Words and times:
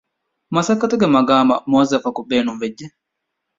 މަސައްކަތު 0.53 0.95
މަޤާމަށް 1.15 1.63
މުވައްޒަފަކު 1.71 2.21
ބޭނުންވެއްޖެ 2.29 2.85